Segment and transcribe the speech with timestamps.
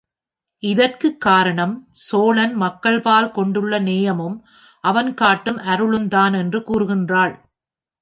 [0.63, 4.45] இதற்குக் காரணம் சோழன் மக்கள்பால் கொண்டுள்ள நேயமும்,
[4.81, 7.41] அவன் காட்டும் அருளும்தான் என்று கூறுகின்றாள்.